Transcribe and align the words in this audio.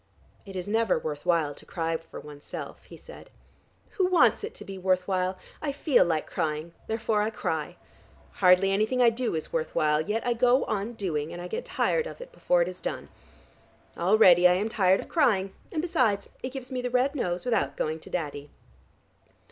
"It 0.47 0.55
is 0.55 0.67
never 0.67 0.97
worth 0.97 1.27
while 1.27 1.53
to 1.53 1.63
cry 1.63 1.95
for 1.95 2.19
oneself," 2.19 2.85
he 2.85 2.97
said. 2.97 3.29
"Who 3.99 4.07
wants 4.07 4.43
it 4.43 4.55
to 4.55 4.65
be 4.65 4.79
worth 4.79 5.07
while? 5.07 5.37
I 5.61 5.71
feel 5.71 6.03
like 6.03 6.25
crying, 6.25 6.73
therefore 6.87 7.21
I 7.21 7.29
cry. 7.29 7.75
Hardly 8.31 8.71
anything 8.71 8.99
I 8.99 9.11
do 9.11 9.35
is 9.35 9.53
worth 9.53 9.75
while, 9.75 10.01
yet 10.01 10.25
I 10.25 10.33
go 10.33 10.63
on 10.65 10.93
doing, 10.93 11.31
and 11.31 11.39
I 11.39 11.47
get 11.47 11.65
tired 11.65 12.07
of 12.07 12.19
it 12.19 12.31
before 12.31 12.63
it 12.63 12.67
is 12.67 12.81
done. 12.81 13.09
Already 13.95 14.47
I 14.47 14.53
am 14.53 14.69
tired 14.69 15.01
of 15.01 15.07
crying, 15.07 15.53
and 15.71 15.83
besides 15.83 16.29
it 16.41 16.49
gives 16.49 16.71
me 16.71 16.81
the 16.81 16.89
red 16.89 17.13
nose 17.13 17.45
without 17.45 17.77
going 17.77 17.99
to 17.99 18.09
Daddy. 18.09 18.49